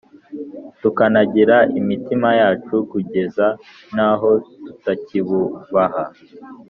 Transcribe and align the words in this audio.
tukanangira 0.81 1.57
imitima 1.79 2.29
yacu, 2.41 2.75
kugeza 2.91 3.47
n’aho 3.95 4.29
tutakikubaha? 4.65 6.03